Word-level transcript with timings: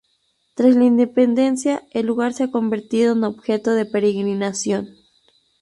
Tras 0.55 0.75
la 0.75 0.85
independencia, 0.85 1.83
el 1.91 2.07
lugar 2.07 2.33
se 2.33 2.45
ha 2.45 2.49
convertido 2.51 3.13
en 3.13 3.23
objeto 3.23 3.75
de 3.75 3.85
peregrinación. 3.85 4.95